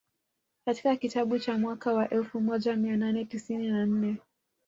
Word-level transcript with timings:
Katika 0.65 0.95
kitabu 0.95 1.39
cha 1.39 1.57
mwaka 1.57 1.93
wa 1.93 2.09
elfu 2.09 2.41
moja 2.41 2.75
mia 2.75 2.97
nane 2.97 3.25
tisini 3.25 3.67
na 3.69 3.85
nne 3.85 4.17